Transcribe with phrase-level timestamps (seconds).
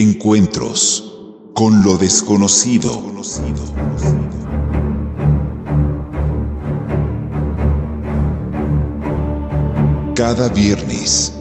[0.00, 1.12] Encuentros
[1.54, 3.02] con lo desconocido.
[10.14, 11.32] Cada viernes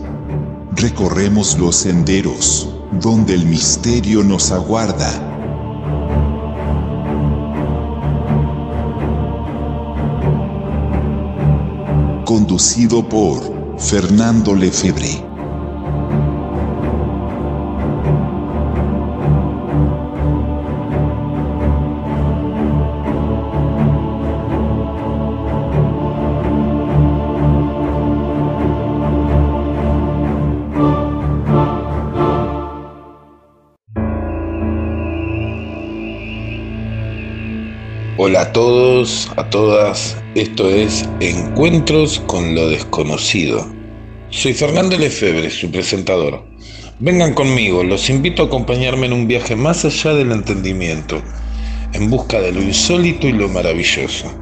[0.72, 5.12] recorremos los senderos donde el misterio nos aguarda.
[12.26, 15.27] Conducido por Fernando Lefebvre.
[38.58, 43.72] Todos, a todas, esto es Encuentros con lo desconocido.
[44.32, 46.44] Soy Fernando Lefebvre, su presentador.
[46.98, 51.22] Vengan conmigo, los invito a acompañarme en un viaje más allá del entendimiento,
[51.94, 54.34] en busca de lo insólito y lo maravilloso.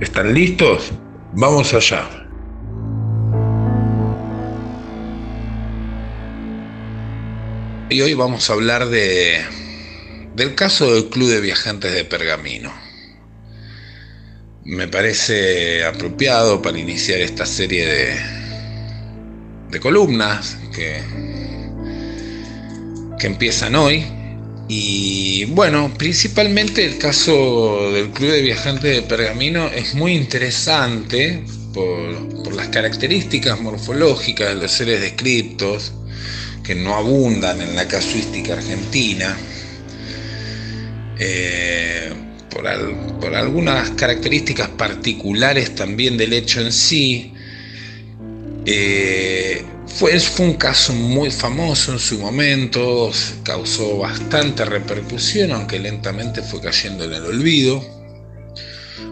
[0.00, 0.92] ¿Están listos?
[1.34, 2.08] Vamos allá.
[7.90, 9.42] Y hoy vamos a hablar de
[10.34, 12.83] del caso del Club de Viajantes de Pergamino
[14.64, 18.16] me parece apropiado para iniciar esta serie de,
[19.70, 21.00] de columnas que,
[23.18, 24.04] que empiezan hoy.
[24.66, 32.42] Y bueno, principalmente el caso del Club de Viajantes de Pergamino es muy interesante por,
[32.42, 35.92] por las características morfológicas de los seres descriptos
[36.62, 39.36] que no abundan en la casuística argentina.
[41.18, 42.10] Eh,
[42.54, 47.32] por, algunas características particulares también del hecho en sí.
[48.64, 53.10] Eh, fue, fue un caso muy famoso en su momento,
[53.42, 57.84] causó bastante repercusión, aunque lentamente fue cayendo en el olvido.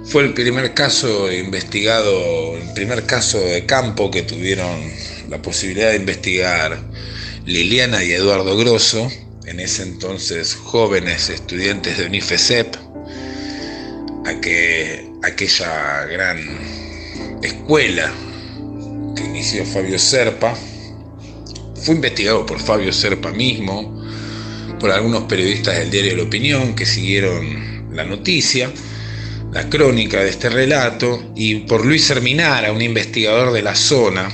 [0.05, 4.91] Fue el primer caso investigado, el primer caso de campo que tuvieron
[5.29, 6.79] la posibilidad de investigar
[7.47, 9.09] Liliana y Eduardo Grosso,
[9.47, 12.77] en ese entonces jóvenes estudiantes de UNIFESEP,
[14.25, 16.39] aquella gran
[17.43, 18.13] escuela
[19.17, 20.55] que inició Fabio Serpa.
[21.77, 24.05] Fue investigado por Fabio Serpa mismo,
[24.79, 28.71] por algunos periodistas del diario La Opinión que siguieron la noticia,
[29.53, 34.29] la crónica de este relato, y por Luis Herminara, un investigador de la zona,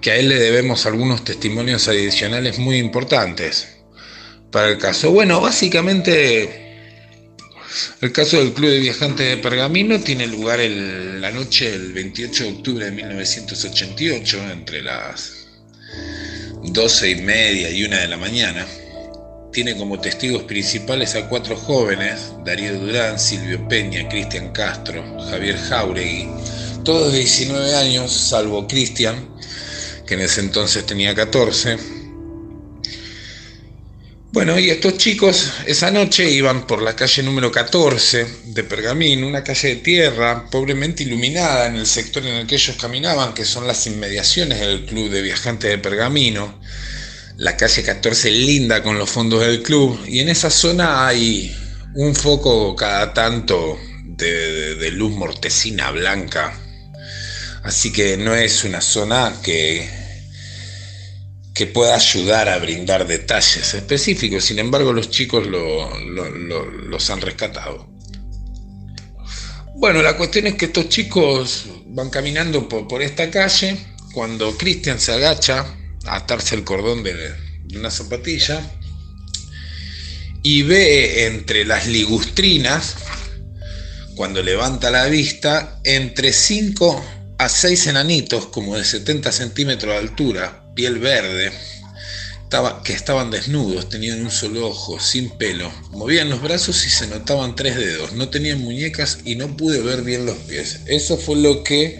[0.00, 3.68] que a él le debemos algunos testimonios adicionales muy importantes
[4.50, 5.10] para el caso.
[5.10, 6.61] Bueno, básicamente
[8.00, 12.50] el caso del Club de Viajantes de Pergamino tiene lugar la noche del 28 de
[12.50, 15.46] octubre de 1988, entre las
[16.62, 18.66] 12 y media y una de la mañana.
[19.52, 26.28] Tiene como testigos principales a cuatro jóvenes, Darío Durán, Silvio Peña, Cristian Castro, Javier Jauregui,
[26.84, 29.28] todos de 19 años, salvo Cristian,
[30.06, 31.76] que en ese entonces tenía 14,
[34.32, 39.44] bueno, y estos chicos esa noche iban por la calle número 14 de Pergamino, una
[39.44, 43.66] calle de tierra pobremente iluminada en el sector en el que ellos caminaban, que son
[43.66, 46.58] las inmediaciones del club de viajantes de Pergamino.
[47.36, 51.54] La calle 14 linda con los fondos del club, y en esa zona hay
[51.94, 56.58] un foco cada tanto de, de luz mortecina blanca.
[57.64, 60.01] Así que no es una zona que
[61.54, 64.44] que pueda ayudar a brindar detalles específicos.
[64.44, 67.88] Sin embargo, los chicos los han rescatado.
[69.74, 73.76] Bueno, la cuestión es que estos chicos van caminando por, esta calle
[74.12, 75.66] cuando Cristian se agacha
[76.06, 77.14] a atarse el cordón de,
[77.64, 78.62] de una zapatilla
[80.42, 82.96] y ve entre las ligustrinas,
[84.16, 87.04] cuando levanta la vista, entre 5
[87.38, 91.52] a 6 enanitos como de 70 centímetros de altura, piel verde,
[92.84, 97.56] que estaban desnudos, tenían un solo ojo, sin pelo, movían los brazos y se notaban
[97.56, 100.80] tres dedos, no tenían muñecas y no pude ver bien los pies.
[100.84, 101.98] Eso fue lo que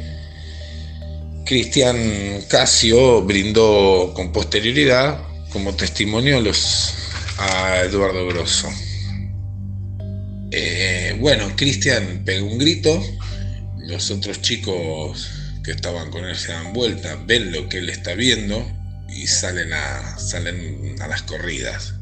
[1.47, 6.43] Cristian Casio brindó con posterioridad como testimonio
[7.39, 8.69] a, Eduardo Grosso.
[10.51, 13.03] Eh, bueno, Cristian pegó un grito,
[13.79, 18.15] los otros chicos que estaban con él se dan vuelta, ven lo que él está
[18.15, 18.67] viendo
[19.09, 21.95] y salen a, salen a las corridas.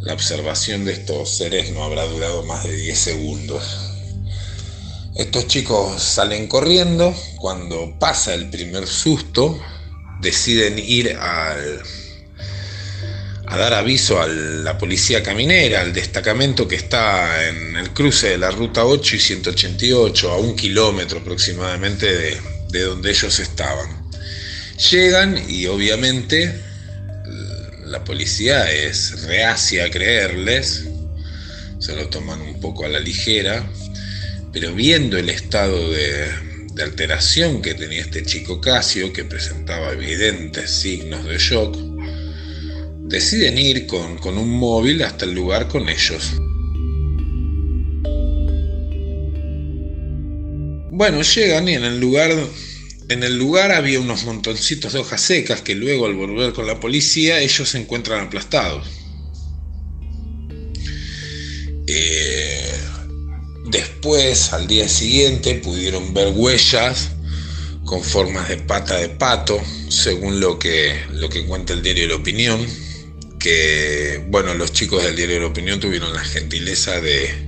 [0.00, 3.64] La observación de estos seres no habrá durado más de 10 segundos.
[5.16, 9.60] Estos chicos salen corriendo, cuando pasa el primer susto,
[10.20, 11.82] deciden ir al,
[13.46, 18.38] a dar aviso a la policía caminera, al destacamento que está en el cruce de
[18.38, 23.88] la ruta 8 y 188, a un kilómetro aproximadamente de, de donde ellos estaban.
[24.90, 26.54] Llegan y obviamente
[27.88, 30.84] la policía es reacia a creerles,
[31.78, 33.68] se lo toman un poco a la ligera,
[34.52, 36.48] pero viendo el estado de,
[36.82, 41.76] alteración que tenía este chico Casio, que presentaba evidentes signos de shock,
[43.08, 46.34] deciden ir con, un móvil hasta el lugar con ellos.
[50.98, 52.32] Bueno, llegan y en el lugar
[53.08, 56.80] en el lugar había unos montoncitos de hojas secas que luego al volver con la
[56.80, 58.84] policía ellos se encuentran aplastados.
[61.86, 62.72] Eh,
[63.66, 67.12] después, al día siguiente, pudieron ver huellas
[67.84, 72.16] con formas de pata de pato, según lo que, lo que cuenta el diario La
[72.16, 72.66] Opinión
[73.38, 77.47] que, bueno, los chicos del diario la opinión tuvieron la gentileza de,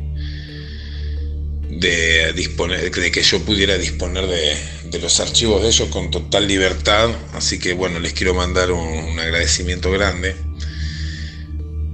[1.80, 7.10] de, disponer, de que yo pudiera disponer de, los archivos de ellos con total libertad,
[7.32, 10.36] así que, bueno, les quiero mandar un, agradecimiento grande.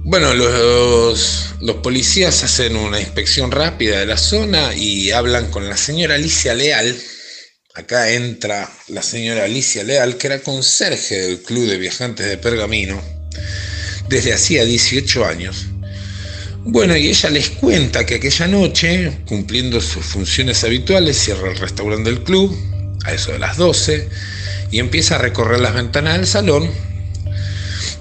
[0.03, 5.77] Bueno, los, los, policías hacen una inspección rápida de la zona y hablan con la
[5.77, 6.97] señora Alicia Leal.
[7.73, 13.01] Acá entra la señora Alicia Leal, que era conserje del Club de Viajantes de Pergamino
[14.09, 15.67] desde hacía 18 años.
[16.63, 22.09] Bueno, y ella les cuenta que aquella noche, cumpliendo sus funciones habituales, cierra el restaurante
[22.09, 22.55] del club,
[23.05, 24.09] a eso de las 12,
[24.71, 26.69] y empieza a recorrer las ventanas del salón,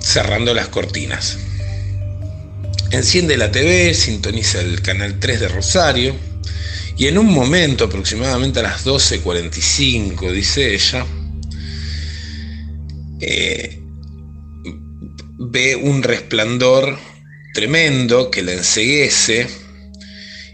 [0.01, 1.39] cerrando las cortinas.
[2.91, 6.17] Enciende la TV, sintoniza el canal 3 de Rosario,
[6.97, 11.05] y en un momento, aproximadamente a las 12.45, dice ella,
[13.21, 13.83] eh,
[15.39, 16.99] ve un resplandor
[17.57, 19.47] tremendo que la enseguece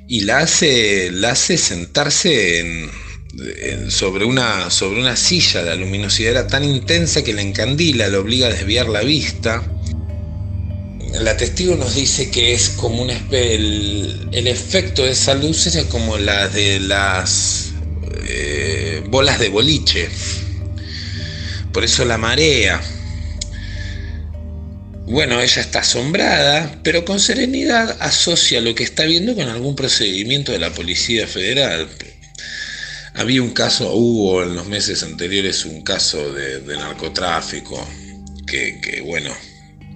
[0.07, 2.89] y la hace, la hace sentarse
[3.89, 5.63] sobre, una, sobre una silla.
[5.63, 9.65] La luminosidad era tan intensa que la encandila, la obliga a desviar la vista.
[11.21, 15.85] La testigo nos dice que es como un el, el efecto de esa luz es
[15.87, 17.73] como la de las
[18.29, 20.09] eh, bolas de boliche.
[21.73, 22.81] Por eso la marea.
[25.07, 30.53] Bueno, ella está asombrada, pero con serenidad asocia lo que está viendo con algún procedimiento
[30.53, 31.89] de la Policía Federal.
[33.15, 37.87] Había un caso, hubo en los meses anteriores un caso de, narcotráfico
[38.47, 39.37] que, bueno,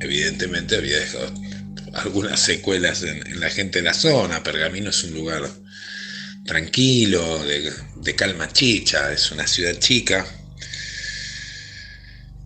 [0.01, 1.33] evidentemente había dejado
[1.95, 4.43] algunas secuelas en, la gente de la zona.
[4.43, 5.49] Pergamino es un lugar
[6.45, 10.27] tranquilo, de, de calma chicha, es una ciudad chica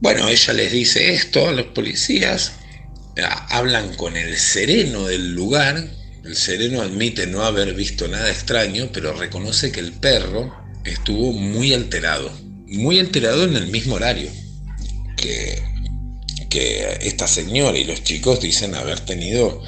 [0.00, 2.52] bueno, ella les dice esto a los policías,
[3.48, 5.88] hablan con el sereno del lugar,
[6.24, 10.54] el sereno admite no haber visto nada extraño, pero reconoce que el perro
[10.84, 12.30] estuvo muy alterado,
[12.66, 14.30] muy alterado en el mismo horario
[15.16, 15.62] que,
[16.48, 19.62] que esta señora y los chicos dicen haber tenido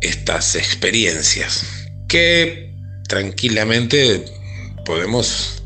[0.00, 1.64] estas experiencias
[2.08, 2.72] que
[3.08, 4.24] tranquilamente
[4.84, 5.62] podemos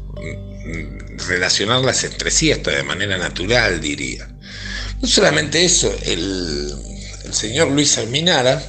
[1.26, 4.28] relacionarlas entre sí hasta de manera natural, diría.
[5.00, 6.72] No solamente eso, el,
[7.32, 8.62] señor Luis Alminara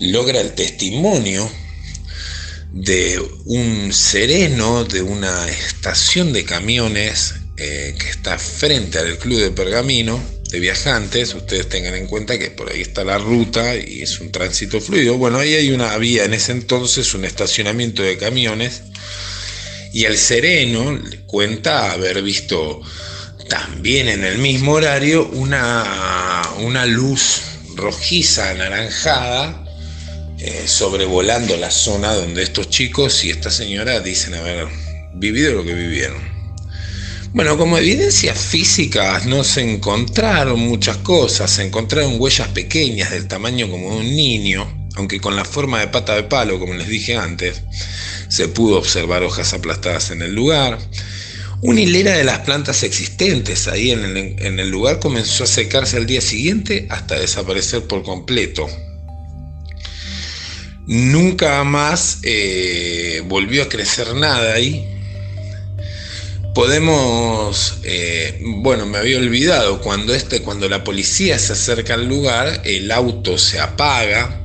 [0.00, 1.50] logra el testimonio
[2.72, 9.50] de un sereno de una estación de camiones eh, que está frente al club de
[9.50, 11.34] Pergamino de viajantes.
[11.34, 15.18] Ustedes tengan en cuenta que por ahí está la ruta y es un tránsito fluido.
[15.18, 18.82] Bueno, ahí hay una, había en ese entonces un estacionamiento de camiones
[19.92, 22.80] y el sereno cuenta haber visto
[23.48, 27.42] también en el mismo horario una, una luz
[27.76, 29.64] rojiza, anaranjada,
[30.38, 34.66] eh, sobrevolando la zona donde estos chicos y esta señora dicen haber
[35.14, 36.32] vivido lo que vivieron.
[37.34, 43.70] Bueno, como evidencias físicas no se encontraron muchas cosas, se encontraron huellas pequeñas del tamaño
[43.70, 47.16] como de un niño, aunque con la forma de pata de palo, como les dije
[47.16, 47.62] antes,
[48.32, 50.78] se pudo observar hojas aplastadas en el lugar.
[51.60, 56.22] Una hilera de las plantas existentes ahí en el, lugar comenzó a secarse al día
[56.22, 58.66] siguiente hasta desaparecer por completo.
[60.86, 64.88] Nunca más eh, volvió a crecer nada ahí.
[66.54, 72.62] Podemos, eh, bueno, me había olvidado, cuando, este, cuando la policía se acerca al lugar,
[72.64, 74.40] el auto se apaga.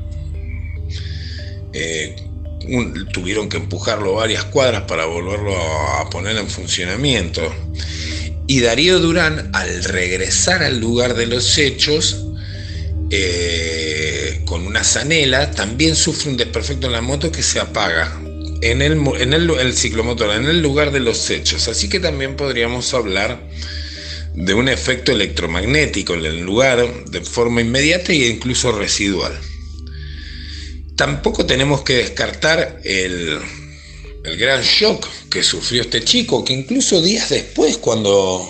[1.72, 2.27] Eh,
[3.12, 7.42] tuvieron que empujarlo varias cuadras para volverlo a poner en funcionamiento.
[8.48, 12.26] Y Darío Durán, al regresar al lugar de los hechos,
[13.10, 18.20] eh, con una zanela, también sufre un desperfecto en la moto que se apaga
[18.62, 21.68] en el, en el, ciclomotor, en el lugar de los hechos.
[21.68, 23.40] Así que también podríamos hablar
[24.34, 29.38] de un efecto electromagnético en el lugar de forma inmediata e incluso residual.
[30.98, 33.40] Tampoco tenemos que descartar el,
[34.24, 38.50] el gran shock que sufrió este chico, que incluso días después, cuando,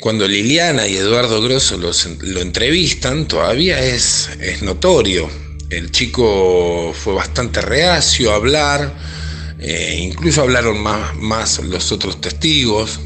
[0.00, 5.28] cuando Liliana y Eduardo Grosso lo entrevistan, todavía es, es notorio.
[5.68, 8.94] El chico fue bastante reacio a hablar,
[9.58, 13.00] eh, incluso hablaron más, más los otros testigos.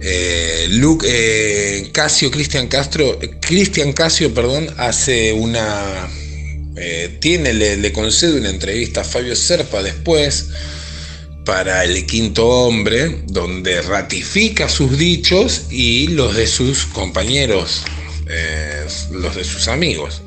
[0.00, 6.08] Eh, Luke eh, Casio, Cristian Castro, Cristian Casio, perdón, hace una,
[7.20, 10.48] tiene, le, le, concede una entrevista a Fabio Serpa después
[11.44, 17.84] para el quinto hombre, donde ratifica sus dichos y los de sus compañeros,
[19.10, 20.20] los de sus amigos.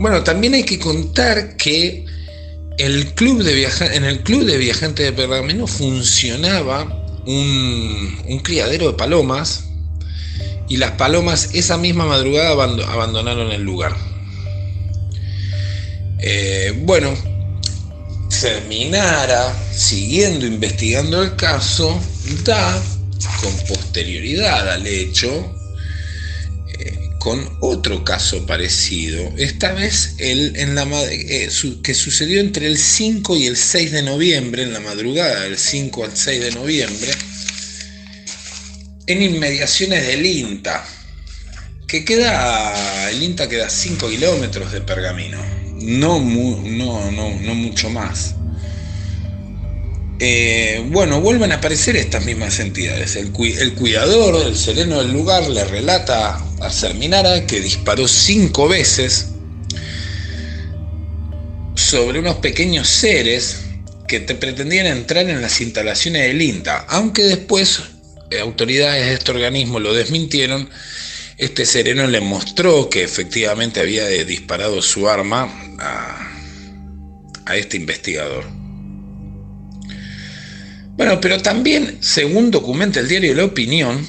[0.00, 2.06] Bueno, también hay que contar que
[2.78, 6.84] el club de en el club de viajantes de Pergamino funcionaba
[7.26, 9.64] un, criadero de palomas
[10.70, 13.94] y las palomas esa misma madrugada abandonaron el lugar.
[16.20, 17.14] Eh, bueno,
[18.40, 22.00] terminara siguiendo investigando el caso,
[22.44, 22.82] da
[23.42, 25.60] con posterioridad al hecho
[27.20, 31.50] con otro caso parecido, esta vez el, en la, eh,
[31.82, 36.04] que sucedió entre el 5 y el 6 de noviembre, en la madrugada del 5
[36.04, 37.12] al 6 de noviembre,
[39.12, 40.84] en inmediaciones del INTA,
[41.86, 45.38] que queda, el INTA queda 5 kilómetros de Pergamino,
[45.82, 48.34] no, no, no, no mucho más.
[50.22, 53.16] Eh, bueno, vuelven a aparecer estas mismas entidades.
[53.16, 59.28] El, cuidador, el sereno del lugar, le relata a Serminara que disparó cinco veces
[61.74, 63.62] sobre unos pequeños seres
[64.06, 67.80] que te pretendían entrar en las instalaciones del INTA, aunque después
[68.38, 70.68] autoridades de este organismo lo desmintieron.
[71.38, 75.52] Este sereno le mostró que efectivamente había disparado su arma
[77.46, 78.44] a este investigador.
[80.96, 84.06] Bueno, pero también, según documenta el diario La Opinión,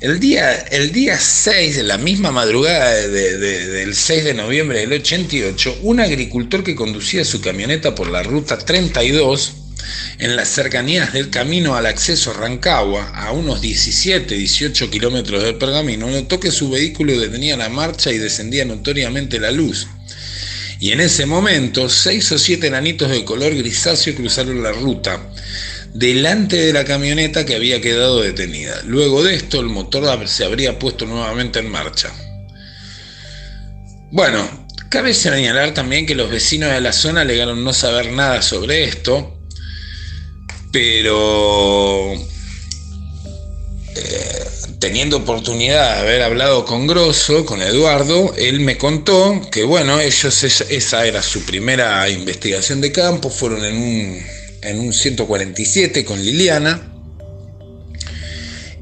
[0.00, 5.80] el día, el día 6, de la misma madrugada del 6 de noviembre del 88,
[5.82, 9.61] un agricultor que conducía su camioneta por la ruta 32
[10.18, 15.56] en las cercanías del camino al acceso a Rancagua, a unos 17, 18 kilómetros del
[15.56, 19.86] Pergamino, notó que su vehículo detenía la marcha y descendía notoriamente la luz.
[20.80, 25.20] Y en ese momento, seis o siete enanitos de color grisáceo cruzaron la ruta
[25.94, 28.82] delante de la camioneta que había quedado detenida.
[28.84, 32.10] Luego de esto el motor se habría puesto nuevamente en marcha.
[34.10, 38.84] Bueno, cabe señalar también que los vecinos de la zona alegaron no saber nada sobre
[38.84, 39.38] esto,
[40.72, 42.14] pero
[43.94, 44.44] eh,
[44.78, 50.42] teniendo oportunidad de haber hablado con Grosso, con Eduardo, él me contó que bueno, ellos
[50.42, 54.22] esa era su primera investigación de campo, fueron en un
[54.62, 56.88] en un 147 con Liliana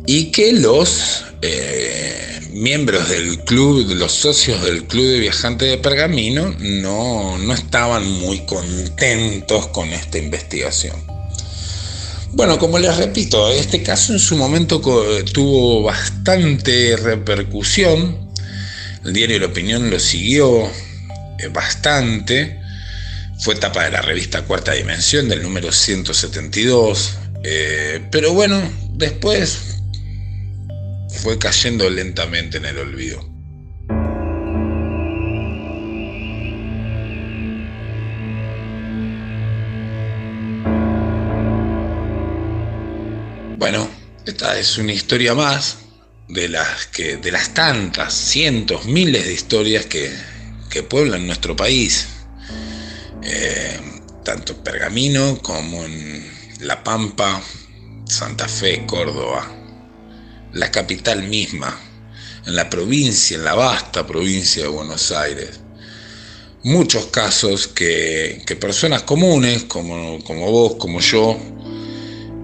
[0.07, 6.55] y que los eh, miembros del club, los socios del club de viajantes de Pergamino
[6.59, 11.20] no, no estaban muy contentos con esta investigación.
[12.33, 14.81] Bueno, como les repito, este caso en su momento
[15.33, 18.31] tuvo bastante repercusión.
[19.05, 22.61] El diario La Opinión lo siguió eh, bastante
[23.41, 27.17] fue tapa de la revista Cuarta Dimensión del número 172.
[27.43, 28.61] Eh, pero bueno,
[28.93, 29.59] después
[31.23, 33.30] fue cayendo lentamente en el olvido.
[43.61, 43.87] Bueno,
[44.25, 45.77] esta es una historia más
[46.29, 50.11] de las que de las tantas, cientos, miles de historias que,
[50.71, 52.09] que pueblan nuestro país
[53.23, 53.79] eh,
[54.25, 56.27] tanto en Pergamino como en
[56.61, 57.43] La Pampa,
[58.07, 59.47] Santa Fe, Córdoba,
[60.55, 61.79] la capital misma,
[62.47, 65.61] en la provincia, en la vasta provincia de Buenos Aires.
[66.63, 71.39] Muchos casos que, personas comunes, como, como, vos, como yo,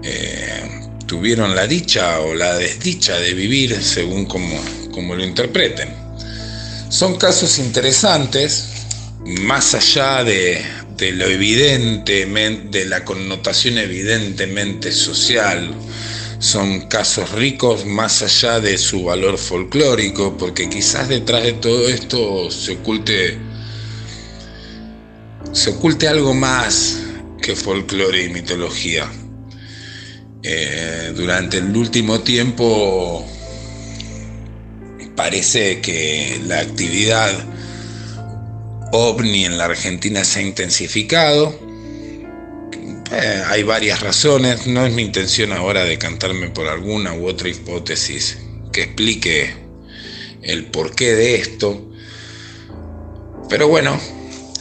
[0.03, 5.89] eh, tuvieron la dicha o la desdicha de vivir según como, lo interpreten.
[6.89, 8.69] Son casos interesantes,
[9.25, 10.65] más allá de,
[11.13, 15.75] lo evidente, de la connotación evidentemente social,
[16.39, 22.51] son casos ricos más allá de su valor folclórico, porque quizás detrás de todo esto
[22.51, 23.39] se oculte
[25.53, 26.99] se oculte algo más
[27.41, 29.11] que folclore y mitología.
[30.43, 33.27] Eh, durante el último tiempo
[35.17, 37.33] parece que la actividad
[38.93, 41.59] ovni en la Argentina se ha intensificado.
[43.13, 48.39] Eh, hay varias razones, no es mi intención ahora decantarme por alguna u otra hipótesis
[48.73, 49.55] que explique
[50.43, 51.91] el porqué de esto.
[53.49, 53.99] Pero bueno,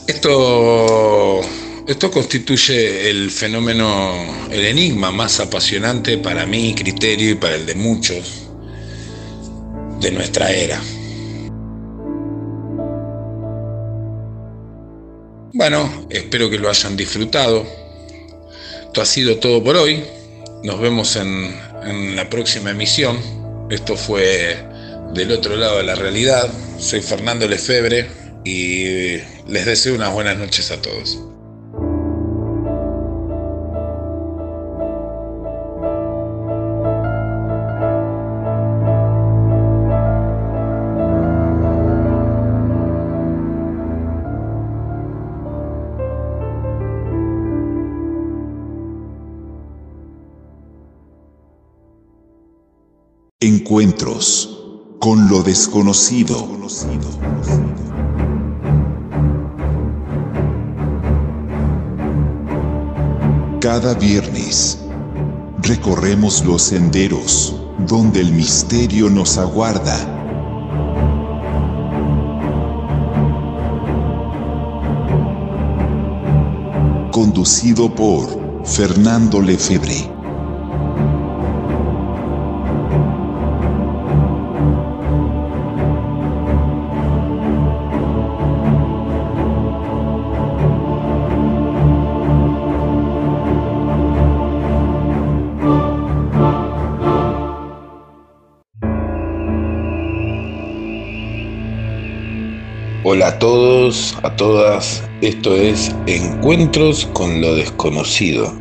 [0.08, 1.42] esto,
[1.88, 7.76] esto constituye el fenómeno, el enigma más apasionante para mi criterio y para el de
[7.76, 8.48] muchos
[10.00, 10.82] de nuestra era.
[15.54, 17.66] Bueno, espero que lo hayan disfrutado.
[18.88, 20.04] Esto ha sido todo por hoy.
[20.64, 23.18] Nos vemos en, en la próxima emisión.
[23.70, 24.58] Esto fue
[25.14, 26.52] del otro lado de la realidad.
[26.80, 28.08] Soy Fernando Lefebre
[28.44, 31.20] y les deseo unas buenas noches a todos.
[53.48, 54.58] Encuentros
[54.98, 56.36] con lo desconocido.
[63.62, 64.80] Cada viernes
[65.62, 69.96] recorremos los senderos donde el misterio nos aguarda.
[77.12, 80.15] Conducido por Fernando Lefebvre.
[104.24, 108.52] A todas, esto es Encuentros con lo desconocido.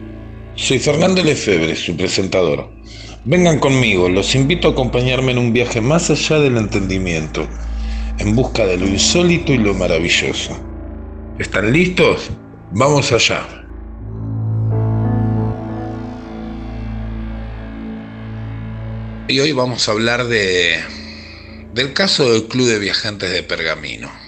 [0.54, 2.70] Soy Fernando Lefebvre, su presentador.
[3.24, 7.48] Vengan conmigo, los invito a acompañarme en un viaje más allá del entendimiento,
[8.18, 10.60] en busca de lo insólito y lo maravilloso.
[11.38, 12.28] ¿Están listos?
[12.72, 13.46] Vamos allá.
[19.28, 20.80] Y hoy vamos a hablar de
[21.72, 24.23] del caso del Club de Viajantes de Pergamino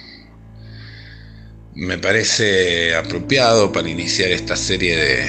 [1.76, 5.26] me parece apropiado para iniciar esta serie de,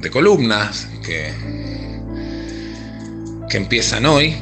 [0.00, 1.32] de columnas que,
[3.48, 4.34] que empiezan hoy.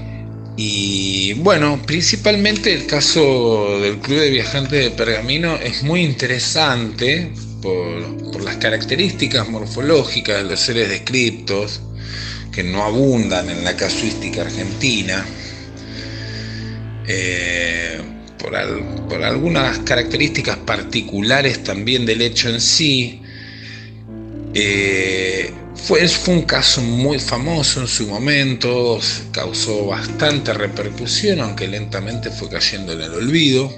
[0.57, 8.31] Y bueno, principalmente el caso del Club de Viajantes de Pergamino es muy interesante por,
[8.31, 11.81] por las características morfológicas de los seres descriptos
[12.53, 15.27] que no abundan en la casuística argentina.
[17.09, 18.01] Eh,
[19.09, 23.21] por, algunas características particulares también del hecho en sí.
[24.55, 29.01] Eh, fue, fue un caso muy famoso en su momento,
[29.33, 33.73] causó bastante repercusión, aunque lentamente fue cayendo en el olvido.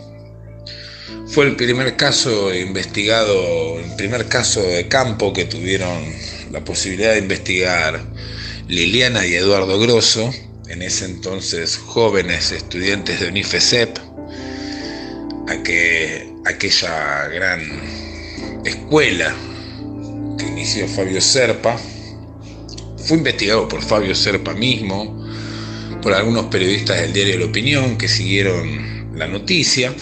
[1.28, 6.04] Fue el primer caso investigado, el primer caso de campo que tuvieron
[6.52, 8.04] la posibilidad de investigar
[8.68, 10.32] Liliana y Eduardo Grosso,
[10.68, 14.05] en ese entonces jóvenes estudiantes de UNIFESEP,
[15.48, 17.60] aquella gran
[18.64, 19.34] escuela
[20.38, 21.78] que inició Fabio Serpa.
[22.98, 25.24] Fue investigado por Fabio Serpa mismo,
[26.02, 29.94] por algunos periodistas del diario La Opinión que siguieron la noticia,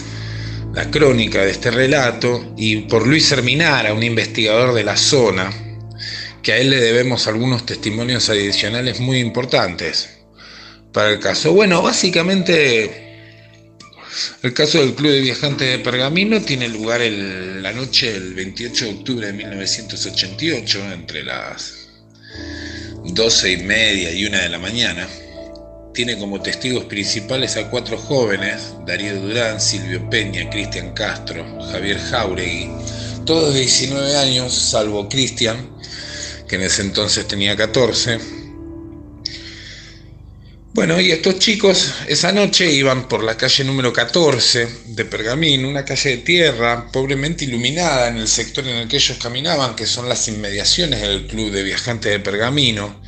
[0.73, 5.51] la crónica de este relato, y por Luis Herminara, un investigador de la zona,
[6.41, 10.09] que a él le debemos algunos testimonios adicionales muy importantes
[10.91, 11.53] para el caso.
[11.53, 13.04] Bueno, básicamente
[14.43, 18.91] el caso del Club de Viajantes de Pergamino tiene lugar la noche del 28 de
[18.91, 21.87] octubre de 1988, entre las
[23.03, 25.07] 12 y media y una de la mañana.
[25.93, 32.69] Tiene como testigos principales a cuatro jóvenes, Darío Durán, Silvio Peña, Cristian Castro, Javier Jauregui,
[33.25, 35.57] todos de 19 años, salvo Cristian,
[36.47, 38.44] que en ese entonces tenía 14
[40.75, 45.85] bueno, y estos chicos esa noche iban por la calle número 14 de Pergamino, una
[45.85, 50.09] calle de tierra pobremente iluminada en el sector en el que ellos caminaban, que son
[50.09, 53.01] las inmediaciones del Club de Viajantes de Pergamino,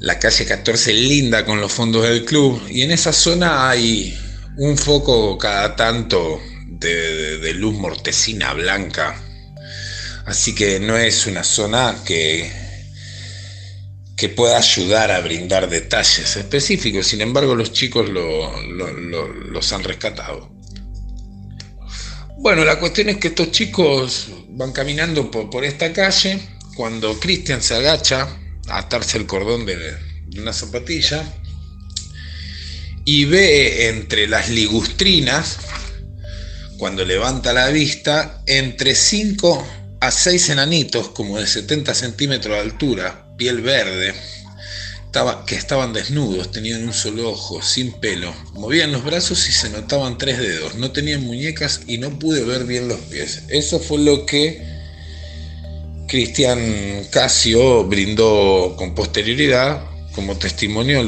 [0.00, 4.18] la calle 14 linda con los fondos del club y en esa zona hay
[4.56, 9.22] un foco cada tanto de, luz mortecina blanca.
[10.24, 12.50] Así que no es una zona que,
[14.16, 17.06] que pueda ayudar a brindar detalles específicos.
[17.06, 20.50] Sin embargo, los chicos los han rescatado.
[22.38, 26.40] Bueno, la cuestión es que estos chicos van caminando por, por esta calle.
[26.74, 28.28] Cuando Cristian se agacha
[28.68, 29.76] a atarse el cordón de,
[30.38, 31.24] una zapatilla
[33.04, 35.58] y ve entre las ligustrinas,
[36.78, 39.66] cuando levanta la vista, entre 5
[40.00, 44.14] a 6 enanitos, como de 70 centímetros de altura, piel verde,
[45.46, 50.18] que estaban desnudos, tenían un solo ojo, sin pelo, movían los brazos y se notaban
[50.18, 53.44] tres dedos, no tenían muñecas y no pude ver bien los pies.
[53.48, 54.62] Eso fue lo que
[56.06, 59.82] Cristian Casio brindó con posterioridad
[60.14, 61.02] como testimonio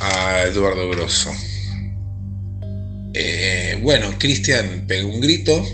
[0.00, 1.30] a Eduardo Grosso.
[3.14, 5.64] Eh, bueno, Cristian pegó un grito,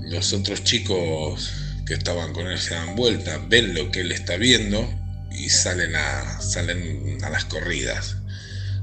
[0.00, 1.55] los otros chicos
[1.86, 4.92] que estaban con él se dan vuelta, ven lo que él está viendo
[5.30, 8.16] y salen a, salen a las corridas.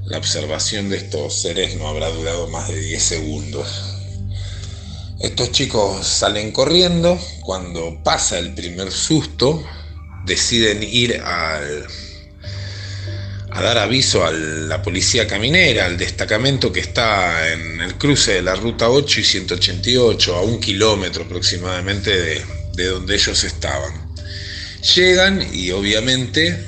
[0.06, 3.68] La observación de estos seres no habrá durado más de 10 segundos.
[5.20, 9.64] Estos chicos salen corriendo, cuando pasa el primer susto,
[10.24, 11.86] deciden ir al,
[13.50, 18.42] a dar aviso a la policía caminera, al destacamento que está en el cruce de
[18.42, 23.92] la ruta 8 y 188, a un kilómetro aproximadamente de, de donde ellos estaban.
[24.94, 26.58] Llegan y obviamente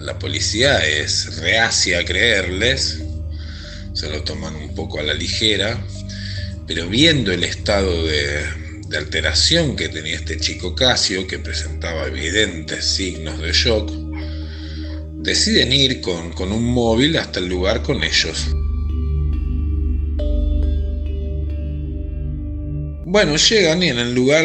[0.00, 2.98] la policía es reacia a creerles,
[3.94, 5.82] se lo toman un poco a la ligera,
[6.66, 13.40] pero viendo el estado de, alteración que tenía este chico Casio, que presentaba evidentes signos
[13.40, 13.90] de shock,
[15.16, 18.54] deciden ir con, con un móvil hasta el lugar con ellos.
[23.14, 24.44] Bueno, llegan y en el lugar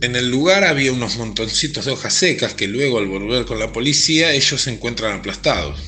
[0.00, 3.70] en el lugar había unos montoncitos de hojas secas que luego al volver con la
[3.70, 5.78] policía ellos se encuentran aplastados.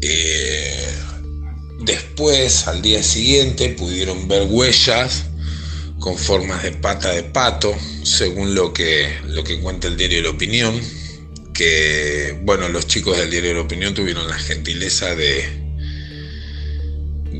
[0.00, 0.84] Eh,
[1.78, 5.26] Después, al día siguiente, pudieron ver huellas
[6.00, 7.72] con formas de pata de pato,
[8.02, 10.80] según lo que, lo que cuenta el diario la opinión,
[11.52, 15.63] que, bueno, los chicos del diario la opinión tuvieron la gentileza de,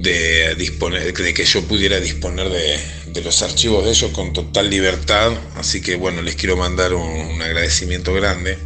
[0.04, 5.32] de, disponer, de que yo pudiera disponer de, los archivos de ellos con total libertad,
[5.56, 8.58] así que, bueno, les quiero mandar un agradecimiento grande.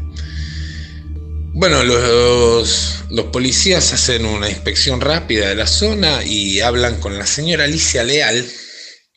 [1.55, 7.65] Bueno, los, policías hacen una inspección rápida de la zona y hablan con la señora
[7.65, 8.47] Alicia Leal.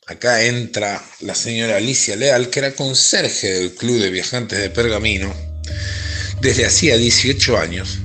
[0.08, 5.34] Acá entra la señora Alicia Leal, que era conserje del Club de Viajantes de Pergamino
[6.42, 8.00] desde hacía 18 años.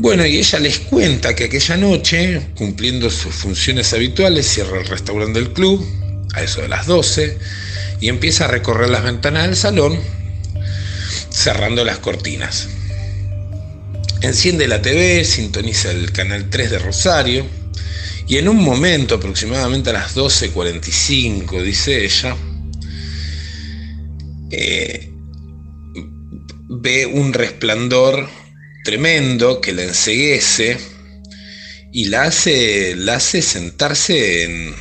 [0.00, 5.40] Bueno, y ella les cuenta que aquella noche, cumpliendo sus funciones habituales, cierra el restaurante
[5.40, 5.84] del club
[6.34, 7.36] a eso de las 12
[8.00, 9.98] y empieza a recorrer las ventanas del salón
[11.30, 12.68] cerrando las cortinas.
[14.20, 17.44] Enciende la TV, sintoniza el canal 3 de Rosario
[18.28, 22.36] y en un momento, aproximadamente a las 12.45, dice ella,
[24.52, 25.10] eh,
[26.68, 28.28] ve un resplandor
[28.88, 30.78] tremendo que la enseguece
[31.92, 34.72] y la hace, la hace sentarse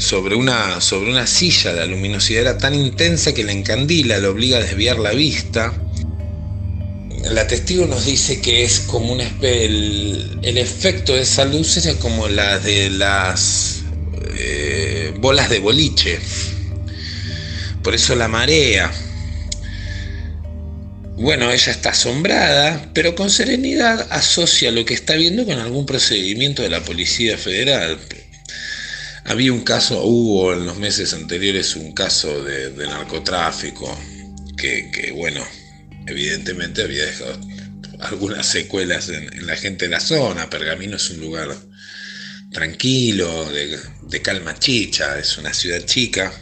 [0.00, 1.72] sobre, una, sobre una silla.
[1.74, 5.72] La luminosidad era tan intensa que la encandila, la obliga a desviar la vista
[7.30, 11.94] la testigo nos dice que es como un el, el efecto de esa luz es
[11.94, 13.82] como la de las
[14.36, 16.18] eh, bolas de boliche.
[17.84, 18.92] Por eso la marea.
[21.16, 26.62] Bueno, ella está asombrada, pero con serenidad asocia lo que está viendo con algún procedimiento
[26.62, 27.98] de la Policía Federal.
[29.24, 33.98] Había un caso, hubo en los meses anteriores un caso de, narcotráfico,
[34.56, 35.42] que, que bueno,
[36.06, 37.40] evidentemente había dejado
[38.00, 40.50] algunas secuelas en, la gente de la zona.
[40.50, 41.56] Pergamino es un lugar
[42.52, 46.32] tranquilo, de, calma chicha, es una ciudad chica.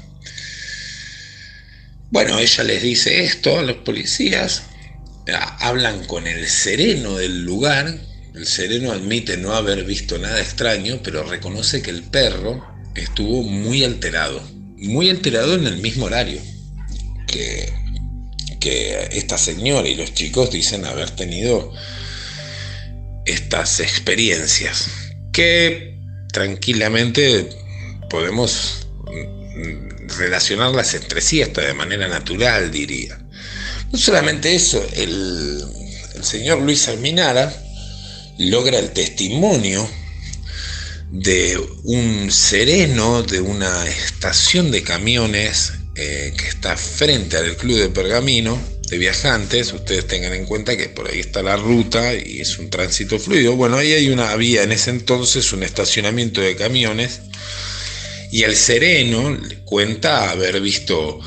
[2.12, 4.62] Bueno, ella les dice esto a los policías,
[5.58, 7.98] hablan con el sereno del lugar,
[8.34, 13.82] el sereno admite no haber visto nada extraño, pero reconoce que el perro estuvo muy
[13.82, 14.40] alterado,
[14.76, 16.40] muy alterado en el mismo horario
[17.26, 17.72] que
[18.62, 21.72] que esta señora y los chicos dicen haber tenido
[23.26, 24.88] estas experiencias
[25.32, 25.98] que
[26.32, 27.48] tranquilamente
[28.08, 28.86] podemos
[30.16, 33.18] relacionarlas entre sí hasta de manera natural, diría.
[33.90, 35.62] No solamente eso, el,
[36.22, 37.52] señor Luis Alminara
[38.38, 39.88] logra el testimonio
[41.10, 47.90] de un sereno de una estación de camiones eh, que está frente al club de
[47.90, 49.72] Pergamino de viajantes.
[49.72, 53.56] Ustedes tengan en cuenta que por ahí está la ruta y es un tránsito fluido.
[53.56, 57.20] Bueno, ahí hay una había en ese entonces un estacionamiento de camiones
[58.32, 61.20] y el sereno cuenta haber visto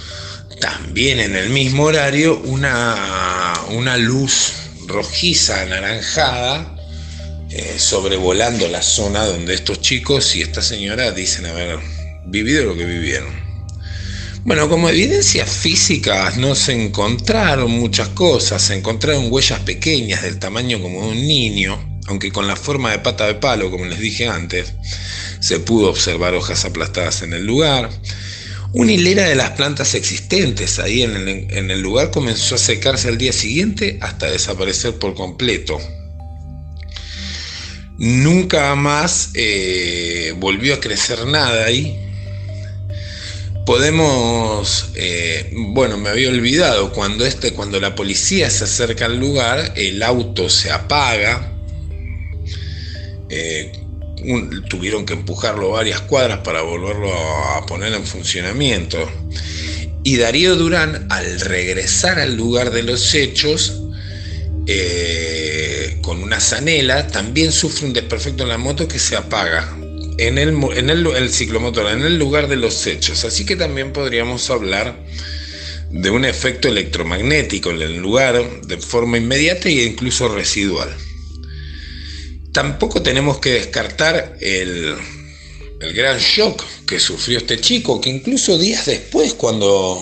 [0.59, 4.53] también en el mismo horario una, una luz
[4.87, 6.75] rojiza anaranjada
[7.51, 11.79] eh, sobrevolando la zona donde estos chicos y esta señora dicen haber
[12.25, 13.45] vivido lo que vivieron.
[14.43, 20.81] Bueno, como evidencias físicas no se encontraron muchas cosas, se encontraron huellas pequeñas del tamaño
[20.81, 24.27] como de un niño, aunque con la forma de pata de palo, como les dije
[24.27, 24.73] antes,
[25.39, 27.89] se pudo observar hojas aplastadas en el lugar.
[28.73, 33.31] Una hilera de las plantas existentes ahí en el, lugar comenzó a secarse al día
[33.31, 35.79] siguiente hasta desaparecer por completo,
[37.97, 41.97] Nunca más eh, volvió a crecer nada ahí.
[43.65, 49.73] Podemos, eh, bueno, me había olvidado, cuando, este, cuando la policía se acerca al lugar,
[49.75, 51.54] el auto se apaga.
[53.29, 53.71] Eh,
[54.69, 58.97] tuvieron que empujarlo varias cuadras para volverlo a poner en funcionamiento.
[60.03, 63.81] Y Darío Durán, al regresar al lugar de los hechos,
[66.01, 69.75] con una zanela, también sufre un desperfecto en la moto que se apaga
[70.17, 73.25] en el, en el, ciclomotor, en el lugar de los hechos.
[73.25, 74.95] Así que también podríamos hablar
[75.89, 80.89] de un efecto electromagnético en el lugar de forma inmediata e incluso residual.
[82.55, 84.95] Tampoco tenemos que descartar el,
[85.81, 90.01] el gran shock que sufrió este chico, que incluso días después, cuando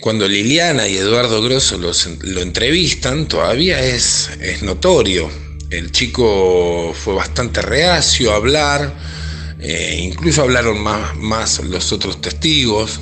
[0.00, 5.28] cuando Liliana y Eduardo Grosso lo entrevistan, todavía es, es notorio.
[5.68, 8.96] El chico fue bastante reacio a hablar,
[9.60, 13.00] eh, incluso hablaron más, más, los otros testigos.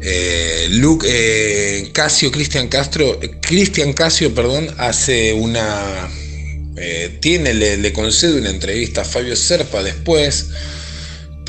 [0.00, 6.08] Eh, Luke eh, Casio, Cristian Castro, Cristian Casio, perdón, hace una,
[7.20, 10.50] tiene, le, le concede una entrevista a Fabio Serpa después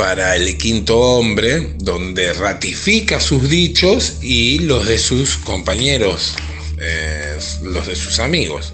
[0.02, 6.34] para el quinto hombre, donde ratifica sus dichos y los de sus compañeros,
[6.80, 8.74] eh, los de sus amigos.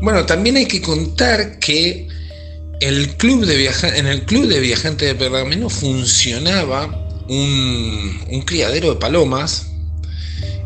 [0.00, 2.06] Bueno, también hay que contar que
[2.80, 6.86] el club de en el club de viajantes de Pergamino funcionaba
[7.28, 9.72] un, criadero de palomas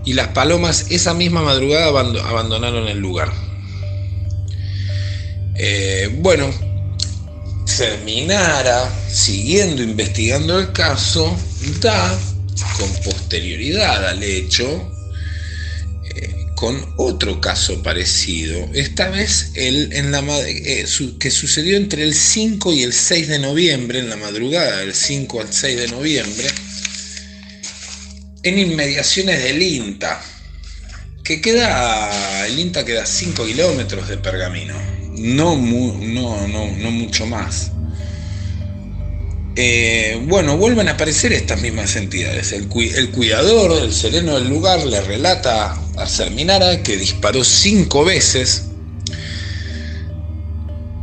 [0.05, 3.48] y las palomas esa misma madrugada abandonaron el lugar.
[5.61, 6.49] Eh, bueno,
[7.77, 11.37] terminara siguiendo investigando el caso,
[11.81, 12.16] da
[12.77, 14.92] con posterioridad al hecho
[16.14, 20.87] eh, con otro caso parecido, esta vez el, en la, eh,
[21.18, 25.40] que sucedió entre el 5 y el 6 de noviembre, en la madrugada del 5
[25.40, 26.49] al 6 de noviembre,
[28.44, 30.23] en inmediaciones del INTA,
[31.25, 37.27] que queda, el INTA queda a 5 kilómetros de Pergamino no, no, no, no mucho
[37.27, 37.73] más.
[39.61, 42.53] Eh, bueno, vuelven a aparecer estas mismas entidades.
[42.53, 48.67] El, cuidador, el sereno del lugar, le relata a Serminara que disparó cinco veces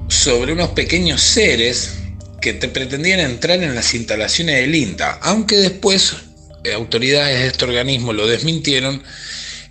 [0.08, 1.95] sobre unos pequeños seres
[2.41, 6.15] que te pretendían entrar en las instalaciones del INTA, aunque después
[6.63, 9.04] eh, autoridades de este organismo lo desmintieron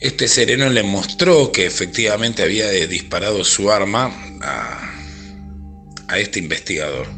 [0.05, 4.91] este sereno le mostró que efectivamente había disparado su arma a,
[6.19, 7.09] este investigador.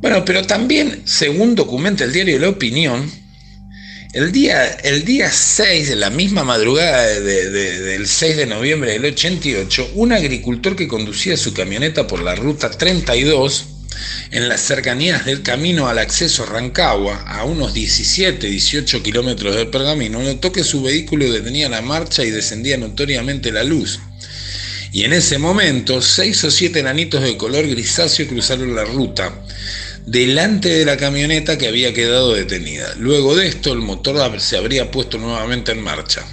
[0.00, 3.10] Bueno, pero también, según documenta el diario La Opinión,
[4.12, 9.90] el día, el día 6 de la misma madrugada del 6 de noviembre del 88,
[9.94, 13.75] un agricultor que conducía su camioneta por la ruta 32
[14.30, 20.22] en las cercanías del camino al acceso a Rancagua, a unos 17-18 kilómetros del Pergamino,
[20.22, 24.00] notó que su vehículo detenía la marcha y descendía notoriamente la luz.
[24.92, 29.32] Y en ese momento, seis o siete enanitos de color grisáceo cruzaron la ruta,
[30.06, 32.94] delante de la camioneta que había quedado detenida.
[32.96, 36.24] Luego de esto, el motor se habría puesto nuevamente en marcha.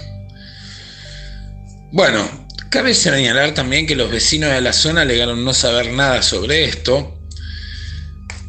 [1.90, 6.64] Bueno, cabe señalar también que los vecinos de la zona alegaron no saber nada sobre
[6.64, 7.13] esto,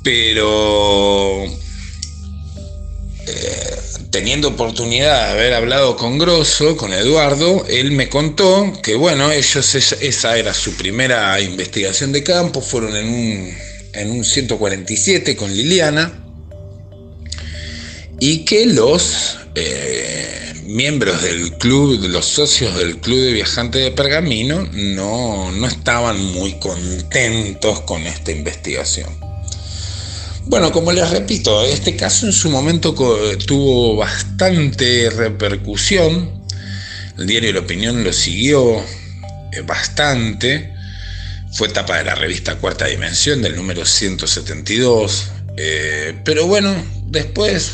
[0.06, 1.46] pero
[3.26, 3.76] eh,
[4.12, 9.74] teniendo oportunidad de haber hablado con Grosso, con Eduardo, él me contó que bueno, ellos
[9.74, 13.58] esa era su primera investigación de campo, fueron en un,
[13.94, 16.24] en un 147 con Liliana
[18.20, 24.70] y que los eh, miembros del club, los socios del club de viajantes de Pergamino,
[24.72, 29.25] no, no estaban muy contentos con esta investigación.
[30.48, 36.44] Bueno, como les repito, este caso en su momento tuvo bastante repercusión.
[37.18, 40.72] El diario La Opinión lo siguió eh, bastante.
[41.54, 45.32] Fue tapa de la revista Cuarta Dimensión del número 172.
[45.58, 46.76] Eh, pero bueno,
[47.08, 47.72] después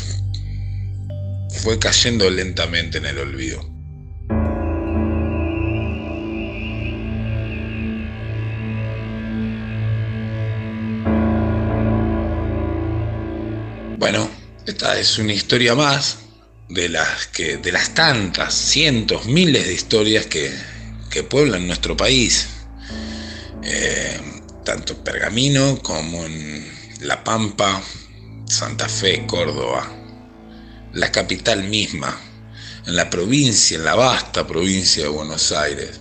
[1.50, 3.71] fue cayendo lentamente en el olvido.
[14.72, 16.16] Esta es una historia más
[16.70, 20.50] de las que de las tantas, cientos, miles de historias que,
[21.10, 22.48] que pueblan nuestro país,
[23.62, 24.18] eh,
[24.64, 26.66] tanto en Pergamino como en
[27.00, 27.82] La Pampa,
[28.46, 29.86] Santa Fe, Córdoba,
[30.94, 32.18] la capital misma,
[32.86, 36.00] en la provincia, en la vasta provincia de Buenos Aires.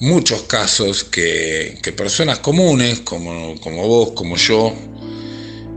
[0.00, 4.74] Muchos casos que, personas comunes, como, como, vos, como yo,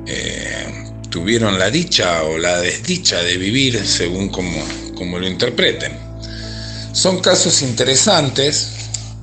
[0.07, 5.91] eh, tuvieron la dicha o la desdicha de vivir según como, como lo interpreten.
[6.93, 8.71] Son casos interesantes,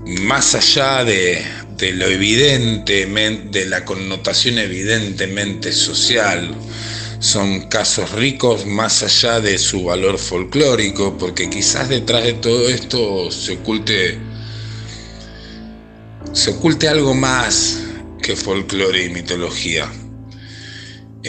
[0.04, 1.44] más allá de,
[1.76, 6.54] de lo evidente, de la connotación evidentemente social
[7.20, 13.30] son casos ricos más allá de su valor folclórico, porque quizás detrás de todo esto
[13.30, 14.18] se oculte,
[16.32, 17.80] se oculte algo más
[18.22, 19.90] que folclore y mitología.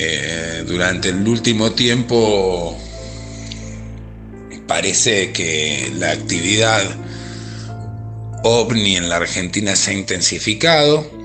[0.02, 2.78] Eh, durante el último tiempo
[4.66, 6.84] parece que la actividad
[8.44, 11.20] ovni en la Argentina se ha intensificado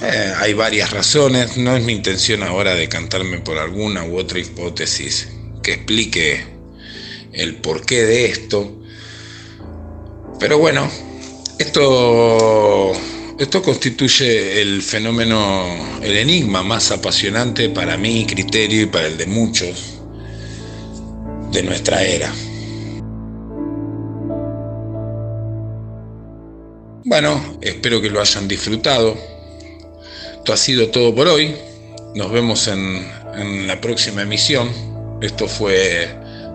[0.00, 5.28] eh, hay varias razones, no es mi intención ahora decantarme por alguna u otra hipótesis
[5.60, 6.44] que explique
[7.32, 8.80] el porqué de esto.
[10.38, 10.88] Pero bueno,
[11.58, 12.92] esto,
[13.38, 19.26] esto constituye el fenómeno, el enigma más apasionante para mi criterio y para el de
[19.26, 20.00] muchos
[21.52, 22.32] de nuestra era.
[27.04, 29.16] Bueno, espero que lo hayan disfrutado
[30.52, 31.54] ha sido todo por hoy.
[32.14, 34.70] Nos vemos en, en la próxima emisión.
[35.20, 36.08] Esto fue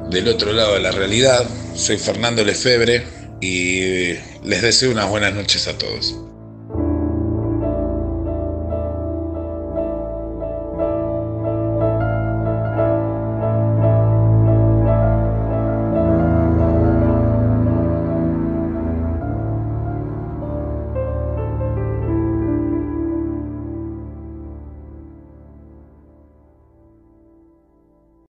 [0.09, 1.47] del otro lado de la realidad.
[1.75, 3.03] Soy Fernando Lefebre
[3.41, 6.15] y les deseo unas buenas noches a todos.